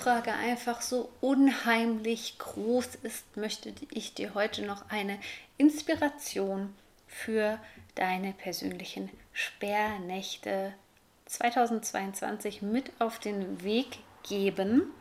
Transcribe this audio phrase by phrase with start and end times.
[0.00, 5.18] Nachfrage einfach so unheimlich groß ist, möchte ich dir heute noch eine
[5.58, 6.74] Inspiration
[7.06, 7.58] für
[7.94, 10.72] deine persönlichen Sperrnächte
[11.26, 13.98] 2022 mit auf den Weg
[14.28, 14.92] geben.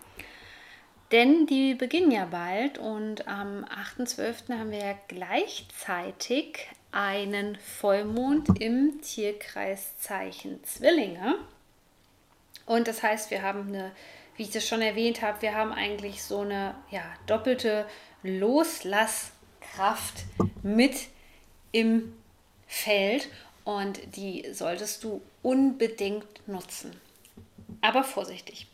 [1.11, 4.59] Denn die beginnen ja bald und am 8.12.
[4.59, 11.35] haben wir ja gleichzeitig einen Vollmond im Tierkreiszeichen Zwillinge.
[12.65, 13.91] Und das heißt, wir haben eine
[14.39, 17.85] wie ich das schon erwähnt habe, wir haben eigentlich so eine ja, doppelte
[18.23, 20.23] Loslasskraft
[20.63, 21.09] mit
[21.73, 22.13] im
[22.65, 23.27] Feld
[23.65, 26.95] und die solltest du unbedingt nutzen.
[27.81, 28.67] Aber vorsichtig.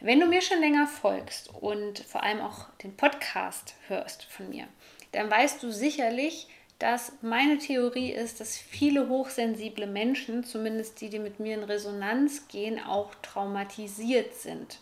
[0.00, 4.68] Wenn du mir schon länger folgst und vor allem auch den Podcast hörst von mir,
[5.12, 6.46] dann weißt du sicherlich,
[6.78, 12.48] dass meine Theorie ist, dass viele hochsensible Menschen, zumindest die, die mit mir in Resonanz
[12.48, 14.78] gehen, auch traumatisiert sind.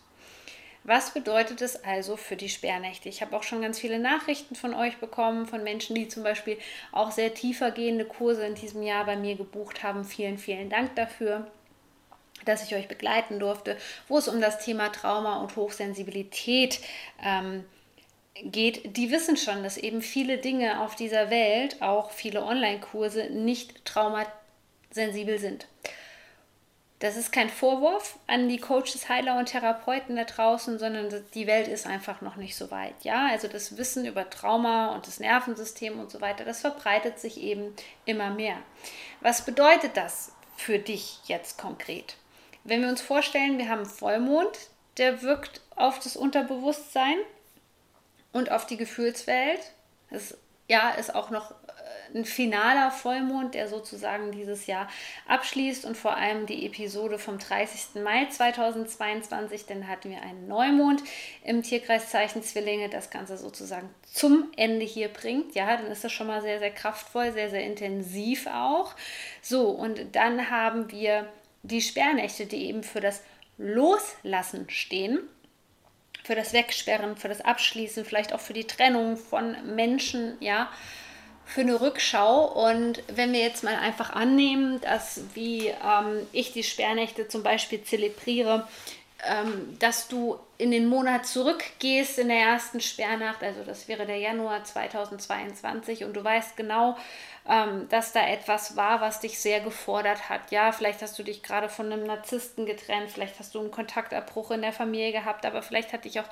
[0.87, 3.09] Was bedeutet es also für die Sperrnächte?
[3.09, 6.59] Ich habe auch schon ganz viele Nachrichten von euch bekommen, von Menschen, die zum Beispiel
[6.91, 10.05] auch sehr tiefergehende Kurse in diesem Jahr bei mir gebucht haben.
[10.05, 11.47] Vielen, vielen Dank dafür
[12.43, 13.75] dass ich euch begleiten durfte,
[14.07, 16.79] wo es um das Thema Trauma und Hochsensibilität
[17.23, 17.63] ähm,
[18.43, 23.85] geht, die wissen schon, dass eben viele Dinge auf dieser Welt, auch viele Online-Kurse, nicht
[23.85, 25.67] traumasensibel sind.
[26.99, 31.67] Das ist kein Vorwurf an die Coaches, Heiler und Therapeuten da draußen, sondern die Welt
[31.67, 32.95] ist einfach noch nicht so weit.
[33.03, 37.37] Ja, also das Wissen über Trauma und das Nervensystem und so weiter, das verbreitet sich
[37.41, 37.75] eben
[38.05, 38.57] immer mehr.
[39.19, 42.15] Was bedeutet das für dich jetzt konkret?
[42.63, 44.57] Wenn wir uns vorstellen, wir haben Vollmond,
[44.97, 47.17] der wirkt auf das Unterbewusstsein
[48.31, 49.59] und auf die Gefühlswelt.
[50.09, 50.37] Das
[50.67, 51.53] ja, ist auch noch
[52.15, 54.87] ein finaler Vollmond, der sozusagen dieses Jahr
[55.27, 58.01] abschließt und vor allem die Episode vom 30.
[58.01, 61.03] Mai 2022, denn hatten wir einen Neumond
[61.43, 65.53] im Tierkreiszeichen Zwillinge, das Ganze sozusagen zum Ende hier bringt.
[65.55, 68.95] Ja, dann ist das schon mal sehr, sehr kraftvoll, sehr, sehr intensiv auch.
[69.41, 71.27] So, und dann haben wir
[71.63, 73.23] die Sperrnächte, die eben für das
[73.57, 75.19] Loslassen stehen
[76.25, 80.71] für das Wegsperren, für das Abschließen, vielleicht auch für die Trennung von Menschen, ja,
[81.45, 82.45] für eine Rückschau.
[82.45, 87.83] Und wenn wir jetzt mal einfach annehmen, dass wie ähm, ich die Sperrnächte zum Beispiel
[87.83, 88.67] zelebriere,
[89.25, 94.17] ähm, dass du in den Monat zurückgehst in der ersten Sperrnacht, also das wäre der
[94.17, 96.97] Januar 2022 und du weißt genau,
[97.47, 100.51] ähm, dass da etwas war, was dich sehr gefordert hat.
[100.51, 104.51] Ja, vielleicht hast du dich gerade von einem Narzissten getrennt, vielleicht hast du einen Kontaktabbruch
[104.51, 106.29] in der Familie gehabt, aber vielleicht hat dich auch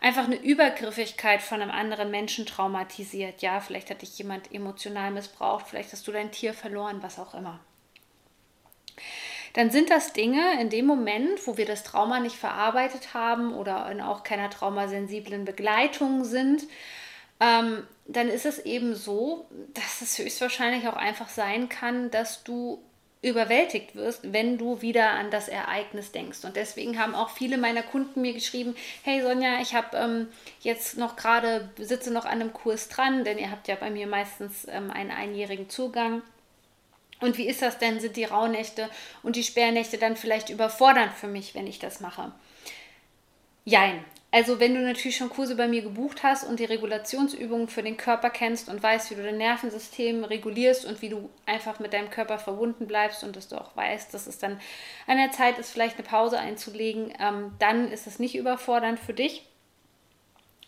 [0.00, 3.40] einfach eine Übergriffigkeit von einem anderen Menschen traumatisiert.
[3.40, 7.34] Ja, vielleicht hat dich jemand emotional missbraucht, vielleicht hast du dein Tier verloren, was auch
[7.34, 7.58] immer
[9.54, 13.90] dann sind das Dinge in dem Moment, wo wir das Trauma nicht verarbeitet haben oder
[13.90, 16.64] in auch keiner traumasensiblen Begleitung sind,
[17.40, 22.82] ähm, dann ist es eben so, dass es höchstwahrscheinlich auch einfach sein kann, dass du
[23.22, 26.44] überwältigt wirst, wenn du wieder an das Ereignis denkst.
[26.44, 28.74] Und deswegen haben auch viele meiner Kunden mir geschrieben,
[29.04, 30.28] hey Sonja, ich habe ähm,
[30.60, 34.08] jetzt noch gerade, sitze noch an einem Kurs dran, denn ihr habt ja bei mir
[34.08, 36.22] meistens ähm, einen einjährigen Zugang.
[37.22, 38.00] Und wie ist das denn?
[38.00, 38.90] Sind die Rauhnächte
[39.22, 42.32] und die Sperrnächte dann vielleicht überfordernd für mich, wenn ich das mache?
[43.64, 44.04] Jein.
[44.32, 47.98] Also wenn du natürlich schon Kurse bei mir gebucht hast und die Regulationsübungen für den
[47.98, 52.10] Körper kennst und weißt, wie du dein Nervensystem regulierst und wie du einfach mit deinem
[52.10, 54.58] Körper verbunden bleibst und dass du auch weißt, dass es dann
[55.06, 59.14] an der Zeit ist, vielleicht eine Pause einzulegen, ähm, dann ist es nicht überfordernd für
[59.14, 59.46] dich.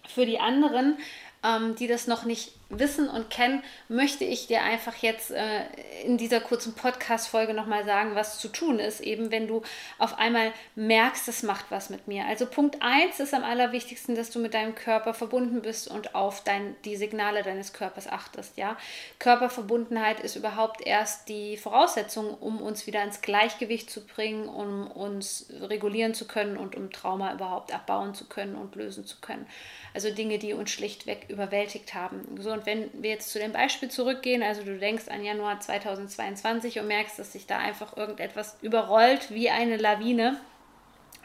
[0.07, 0.99] Für die anderen
[1.45, 5.65] ähm, die das noch nicht wissen und kennen, möchte ich dir einfach jetzt äh,
[6.05, 9.63] in dieser kurzen Podcast-Folge nochmal sagen, was zu tun ist, eben wenn du
[9.99, 12.27] auf einmal merkst, es macht was mit mir.
[12.27, 16.43] Also Punkt 1 ist am allerwichtigsten, dass du mit deinem Körper verbunden bist und auf
[16.45, 18.57] dein, die Signale deines Körpers achtest.
[18.57, 18.77] Ja?
[19.19, 25.47] Körperverbundenheit ist überhaupt erst die Voraussetzung, um uns wieder ins Gleichgewicht zu bringen, um uns
[25.61, 29.47] regulieren zu können und um Trauma überhaupt abbauen zu können und lösen zu können.
[29.95, 32.23] Also Dinge, die uns schlichtweg überwältigt haben.
[32.41, 36.87] So, wenn wir jetzt zu dem Beispiel zurückgehen, also du denkst an Januar 2022 und
[36.87, 40.41] merkst, dass sich da einfach irgendetwas überrollt wie eine Lawine,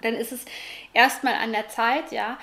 [0.01, 0.45] dann ist es
[0.93, 2.37] erstmal an der Zeit, ja,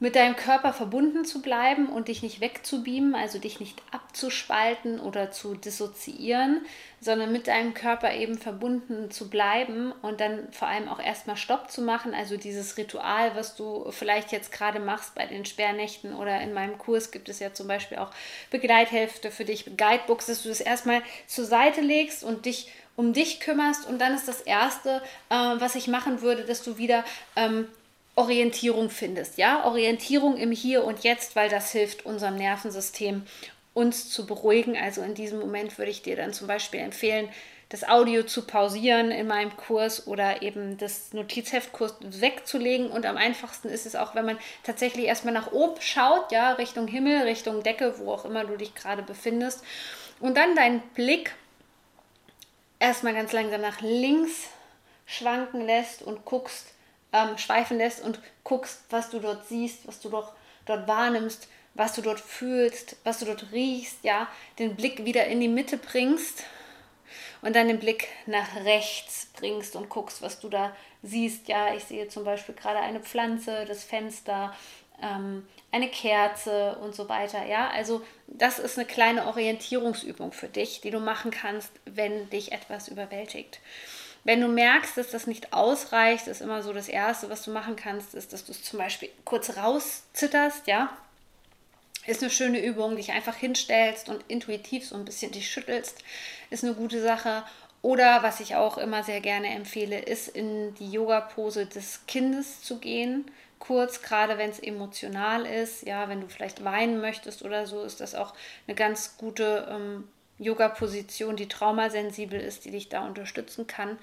[0.00, 5.32] mit deinem Körper verbunden zu bleiben und dich nicht wegzubeamen, also dich nicht abzuspalten oder
[5.32, 6.64] zu dissoziieren,
[7.00, 11.70] sondern mit deinem Körper eben verbunden zu bleiben und dann vor allem auch erstmal Stopp
[11.70, 16.40] zu machen, also dieses Ritual, was du vielleicht jetzt gerade machst bei den Sperrnächten oder
[16.40, 18.10] in meinem Kurs gibt es ja zum Beispiel auch
[18.50, 23.38] Begleithälfte für dich, Guidebooks, dass du das erstmal zur Seite legst und dich um dich
[23.38, 23.86] kümmerst.
[23.86, 25.00] Und dann ist das Erste,
[25.30, 27.04] äh, was ich machen würde, dass du wieder
[27.36, 27.68] ähm,
[28.18, 29.38] Orientierung findest.
[29.38, 33.22] Ja, Orientierung im Hier und Jetzt, weil das hilft unserem Nervensystem,
[33.74, 34.76] uns zu beruhigen.
[34.76, 37.28] Also in diesem Moment würde ich dir dann zum Beispiel empfehlen,
[37.68, 42.90] das Audio zu pausieren in meinem Kurs oder eben das Notizheftkurs wegzulegen.
[42.90, 46.88] Und am einfachsten ist es auch, wenn man tatsächlich erstmal nach oben schaut, ja, Richtung
[46.88, 49.62] Himmel, Richtung Decke, wo auch immer du dich gerade befindest.
[50.18, 51.36] Und dann deinen Blick
[52.80, 54.48] erstmal ganz langsam nach links
[55.06, 56.74] schwanken lässt und guckst,
[57.12, 60.32] ähm, schweifen lässt und guckst, was du dort siehst, was du doch
[60.66, 64.28] dort wahrnimmst, was du dort fühlst, was du dort riechst, ja,
[64.58, 66.44] den Blick wieder in die Mitte bringst
[67.42, 71.48] und dann den Blick nach rechts bringst und guckst, was du da siehst.
[71.48, 74.54] Ja, ich sehe zum Beispiel gerade eine Pflanze, das Fenster,
[75.02, 77.46] ähm, eine Kerze und so weiter.
[77.46, 82.52] Ja, also das ist eine kleine Orientierungsübung für dich, die du machen kannst, wenn dich
[82.52, 83.60] etwas überwältigt.
[84.24, 87.76] Wenn du merkst, dass das nicht ausreicht, ist immer so das Erste, was du machen
[87.76, 90.96] kannst, ist, dass du es zum Beispiel kurz rauszitterst, ja.
[92.06, 95.98] Ist eine schöne Übung, dich einfach hinstellst und intuitiv so ein bisschen dich schüttelst,
[96.50, 97.44] ist eine gute Sache.
[97.82, 102.78] Oder was ich auch immer sehr gerne empfehle, ist in die Yoga-Pose des Kindes zu
[102.78, 103.30] gehen.
[103.58, 108.00] Kurz, gerade wenn es emotional ist, ja, wenn du vielleicht weinen möchtest oder so, ist
[108.00, 108.34] das auch
[108.66, 113.98] eine ganz gute ähm, Yoga-Position, die traumasensibel ist, die dich da unterstützen kann.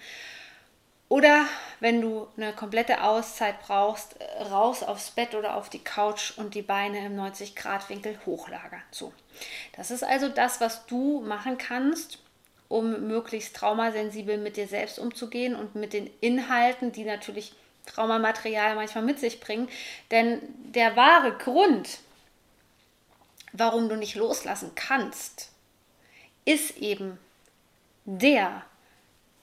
[1.07, 1.45] Oder
[1.79, 4.15] wenn du eine komplette Auszeit brauchst,
[4.49, 8.81] raus aufs Bett oder auf die Couch und die Beine im 90-Grad-Winkel hochlagern.
[8.89, 9.13] So.
[9.75, 12.17] Das ist also das, was du machen kannst,
[12.67, 17.53] um möglichst traumasensibel mit dir selbst umzugehen und mit den Inhalten, die natürlich
[17.85, 19.69] Traumamaterial manchmal mit sich bringen.
[20.09, 21.99] Denn der wahre Grund,
[23.53, 25.51] warum du nicht loslassen kannst,
[26.45, 27.19] ist eben
[28.05, 28.63] der,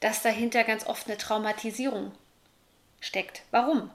[0.01, 2.13] dass dahinter ganz oft eine Traumatisierung
[3.01, 3.43] steckt.
[3.51, 3.91] Warum?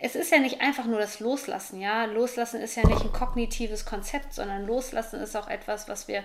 [0.00, 2.04] Es ist ja nicht einfach nur das Loslassen, ja.
[2.06, 6.24] Loslassen ist ja nicht ein kognitives Konzept, sondern Loslassen ist auch etwas, was wir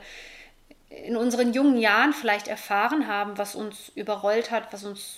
[0.90, 5.18] in unseren jungen Jahren vielleicht erfahren haben, was uns überrollt hat, was uns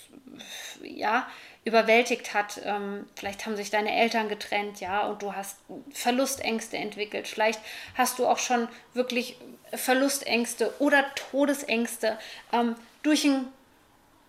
[0.82, 1.26] ja
[1.64, 2.60] überwältigt hat.
[2.64, 5.58] Ähm, vielleicht haben sich deine Eltern getrennt, ja, und du hast
[5.92, 7.28] Verlustängste entwickelt.
[7.28, 7.60] Vielleicht
[7.94, 9.36] hast du auch schon wirklich
[9.72, 12.18] Verlustängste oder Todesängste
[12.52, 13.46] ähm, durch ein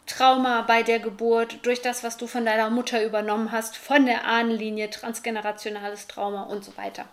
[0.08, 4.26] Trauma bei der Geburt, durch das, was du von deiner Mutter übernommen hast, von der
[4.26, 7.06] Ahnenlinie, transgenerationales Trauma und so weiter.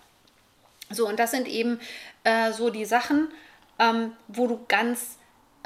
[0.90, 1.80] So, und das sind eben
[2.24, 3.28] äh, so die Sachen,
[3.78, 5.17] ähm, wo du ganz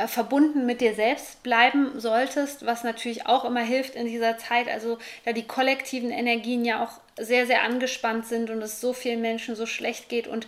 [0.07, 4.99] verbunden mit dir selbst bleiben solltest, was natürlich auch immer hilft in dieser Zeit, also
[5.25, 6.93] da die kollektiven Energien ja auch
[7.23, 10.47] sehr, sehr angespannt sind und es so vielen Menschen so schlecht geht und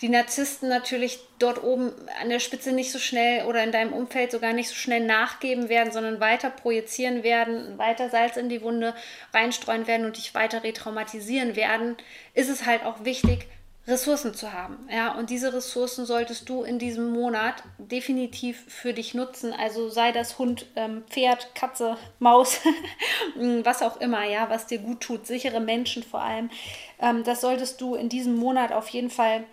[0.00, 4.30] die Narzissten natürlich dort oben an der Spitze nicht so schnell oder in deinem Umfeld
[4.30, 8.94] sogar nicht so schnell nachgeben werden, sondern weiter projizieren werden, weiter Salz in die Wunde
[9.32, 11.96] reinstreuen werden und dich weiter retraumatisieren werden,
[12.34, 13.48] ist es halt auch wichtig,
[13.86, 14.88] Ressourcen zu haben.
[14.90, 19.52] Ja, und diese Ressourcen solltest du in diesem Monat definitiv für dich nutzen.
[19.52, 22.60] Also sei das Hund, ähm, Pferd, Katze, Maus,
[23.62, 26.50] was auch immer, ja, was dir gut tut, sichere Menschen vor allem.
[26.98, 29.44] Ähm, das solltest du in diesem Monat auf jeden Fall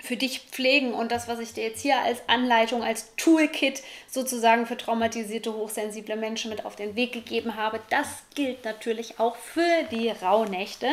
[0.00, 4.66] für dich pflegen und das, was ich dir jetzt hier als Anleitung, als Toolkit sozusagen
[4.66, 9.84] für traumatisierte, hochsensible Menschen mit auf den Weg gegeben habe, das gilt natürlich auch für
[9.90, 10.88] die Rauhnächte.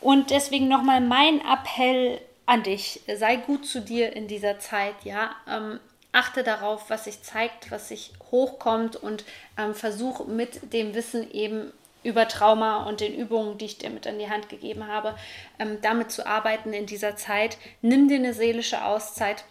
[0.00, 3.00] Und deswegen nochmal mein Appell an dich.
[3.16, 5.34] Sei gut zu dir in dieser Zeit, ja.
[5.48, 5.80] Ähm,
[6.12, 9.24] achte darauf, was sich zeigt, was sich hochkommt und
[9.58, 11.72] ähm, versuch mit dem Wissen eben
[12.02, 15.16] über Trauma und den Übungen, die ich dir mit an die Hand gegeben habe,
[15.58, 17.58] ähm, damit zu arbeiten in dieser Zeit.
[17.82, 19.44] Nimm dir eine seelische Auszeit.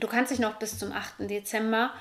[0.00, 1.28] Du kannst dich noch bis zum 8.
[1.28, 1.92] Dezember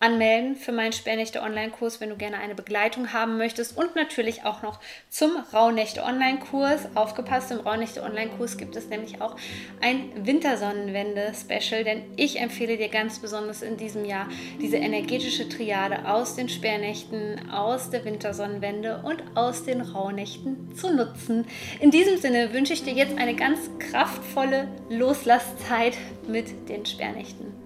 [0.00, 4.62] anmelden für meinen Sperrnächte Online-Kurs, wenn du gerne eine Begleitung haben möchtest und natürlich auch
[4.62, 4.80] noch
[5.10, 6.88] zum Rauhnächte Online-Kurs.
[6.94, 9.36] Aufgepasst, im Rauhnächte Online-Kurs gibt es nämlich auch
[9.82, 14.26] ein Wintersonnenwende-Special, denn ich empfehle dir ganz besonders in diesem Jahr
[14.58, 21.46] diese energetische Triade aus den Sperrnächten, aus der Wintersonnenwende und aus den Rauhnächten zu nutzen.
[21.78, 27.59] In diesem Sinne wünsche ich dir jetzt eine ganz kraftvolle Loslaszeit mit den Sperrnächten.